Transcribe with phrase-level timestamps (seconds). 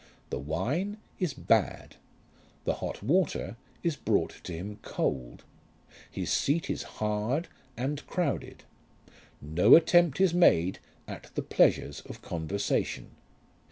[0.31, 1.97] The wine is bad.
[2.63, 5.43] The hot water is brought to him cold.
[6.09, 8.63] His seat is hard and crowded.
[9.43, 13.11] No attempt is made at the pleasures of conversation.